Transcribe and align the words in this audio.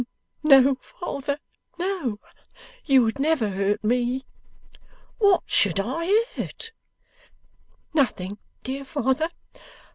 'No, 0.41 0.73
father, 0.81 1.37
no; 1.77 2.19
you 2.85 3.03
would 3.03 3.19
never 3.19 3.49
hurt 3.49 3.83
me.' 3.83 4.25
'What 5.19 5.43
should 5.45 5.79
I 5.79 6.07
hurt?' 6.33 6.71
'Nothing, 7.93 8.39
dear 8.63 8.83
father. 8.83 9.29